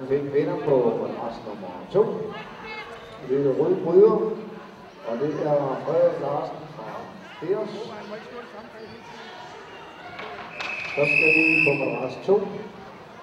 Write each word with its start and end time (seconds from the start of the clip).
vi 0.00 0.06
fik 0.06 0.34
vinder 0.34 0.56
på 0.64 0.76
madras 1.00 1.36
nummer 1.46 1.86
2. 1.92 2.04
Det 3.28 3.46
er 3.46 3.50
rød 3.50 3.74
bryder, 3.84 4.16
og 5.06 5.18
det 5.20 5.46
er 5.46 5.82
Frederik 5.84 6.20
Larsen 6.20 6.56
fra 6.76 6.88
Deos. 7.40 7.68
Så 10.94 11.06
skal 11.16 11.34
vi 11.34 11.64
på 11.64 11.72
madras 11.84 12.18
2. 12.26 12.40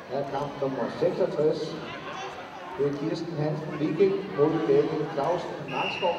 Her 0.10 0.18
er 0.18 0.30
kamp 0.32 0.62
nummer 0.62 0.90
66. 1.00 1.76
Det 2.78 2.88
er 2.88 2.94
Kirsten 3.00 3.34
Hansen 3.34 3.80
Viking 3.80 4.14
mod 4.38 4.52
David 4.68 5.06
Clausen 5.14 5.50
Nakskov. 5.72 6.16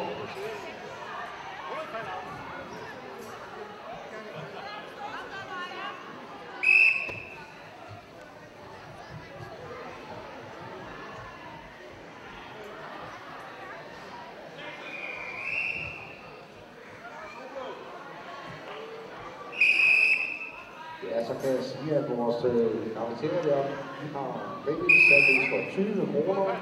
Ja, 21.15 21.25
så 21.25 21.35
kan 21.41 21.51
jeg 21.51 21.65
sige, 21.65 21.95
at 21.97 22.19
vores 22.19 22.45
øh, 22.45 22.87
vi 22.87 24.09
har 24.15 24.35
rigtig 24.69 24.95
sat 25.09 25.23
det 25.29 25.49
for 25.51 25.61
20 25.71 26.07
kroner, 26.13 26.57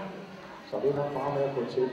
så 0.71 0.77
det 0.83 0.91
er 0.91 0.97
nok 0.97 1.13
bare 1.15 1.35
med 1.35 1.43
at 1.43 1.55
gå 1.57 1.65
til. 1.75 1.91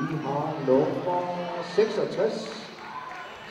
Vi 0.00 0.16
har 0.26 0.64
nummer 0.66 1.20
66. 1.76 2.68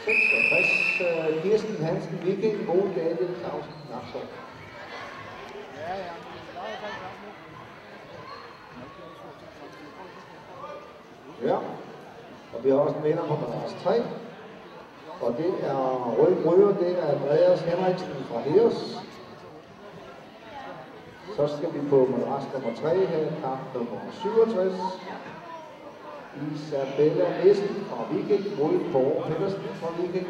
66. 0.06 1.02
Øh, 1.02 1.44
Kirsten 1.44 1.86
Hansen 1.86 2.20
Viking 2.26 2.66
mod 2.66 2.90
David 2.96 3.30
Clausen 3.40 3.74
Naksov. 3.92 4.22
Ja, 5.78 5.98
ja. 5.98 6.31
Ja. 11.44 11.56
Og 12.54 12.64
vi 12.64 12.70
har 12.70 12.78
også 12.78 12.98
en 12.98 13.04
vinder 13.04 13.28
på 13.28 13.34
madras 13.34 13.76
3. 13.84 14.04
Og 15.22 15.36
det 15.38 15.54
er 15.64 16.14
Rød 16.20 16.44
Brøger, 16.44 16.78
det 16.78 17.00
er 17.00 17.08
Andreas 17.16 17.62
Henriksen 17.62 18.26
fra 18.30 18.40
Heos. 18.40 18.98
Så 21.36 21.48
skal 21.48 21.74
vi 21.74 21.90
på 21.90 22.08
madras 22.12 22.44
nummer 22.54 22.82
3 22.82 23.06
her, 23.06 23.26
kamp 23.44 23.60
nummer 23.74 23.98
67. 24.12 24.74
Isabella 26.54 27.44
Nissen 27.44 27.86
fra 27.90 28.06
Viking 28.12 28.60
mod 28.60 28.92
Borg 28.92 29.24
Pedersen 29.28 29.62
fra 29.82 29.88
Viking. 30.02 30.28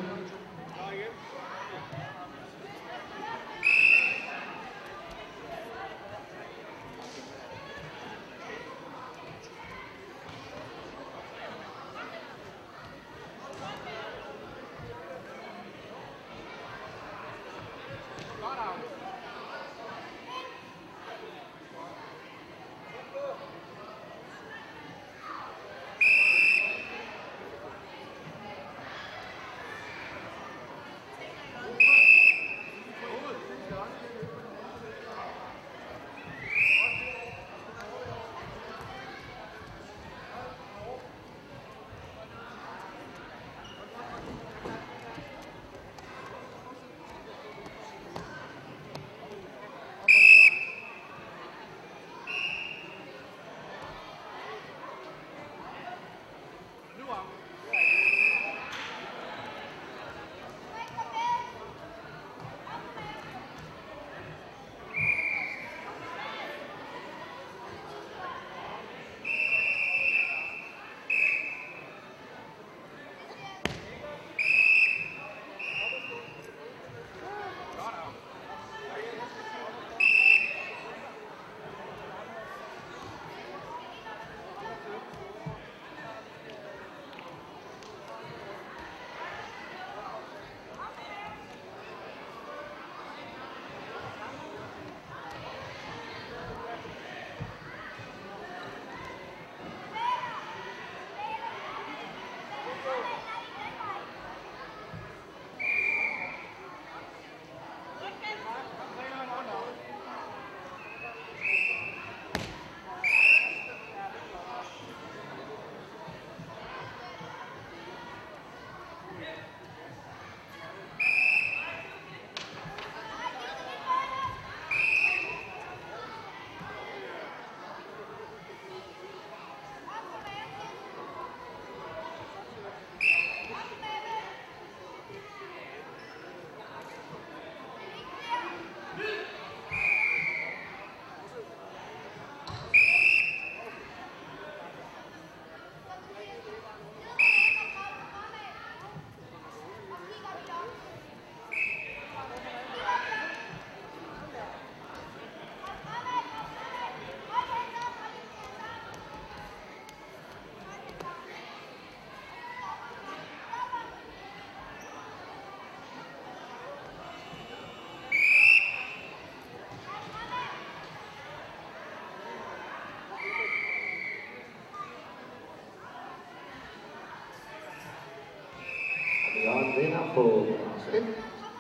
Vinder 179.81 180.12
på 180.16 180.24
madras 180.24 180.83
5, 180.92 181.04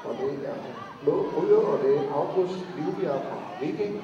og 0.03 0.15
det 0.19 0.47
er 0.47 0.53
Blå 1.03 1.31
Bryder, 1.33 1.57
og 1.57 1.83
det 1.83 1.97
er 1.97 2.13
August 2.13 2.59
Livbjerg 2.77 3.21
fra 3.21 3.37
Viking. 3.59 4.03